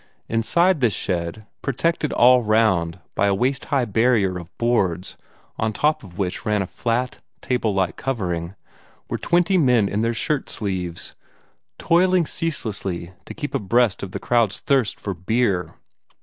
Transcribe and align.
Inside 0.27 0.79
this 0.81 0.95
shed, 0.95 1.45
protected 1.61 2.11
all 2.11 2.41
round 2.41 2.99
by 3.13 3.27
a 3.27 3.35
waist 3.35 3.65
high 3.65 3.85
barrier 3.85 4.39
of 4.39 4.49
boards, 4.57 5.15
on 5.59 5.73
top 5.73 6.01
of 6.03 6.17
which 6.17 6.43
ran 6.43 6.63
a 6.63 6.65
flat, 6.65 7.19
table 7.39 7.71
like 7.71 7.97
covering, 7.97 8.55
were 9.09 9.19
twenty 9.19 9.59
men 9.59 9.87
in 9.87 10.01
their 10.01 10.15
shirt 10.15 10.49
sleeves, 10.49 11.13
toiling 11.77 12.25
ceaselessly 12.25 13.11
to 13.25 13.35
keep 13.35 13.53
abreast 13.53 14.01
of 14.01 14.09
the 14.11 14.17
crowd's 14.19 14.59
thirst 14.59 14.99
for 14.99 15.13
beer. 15.13 15.75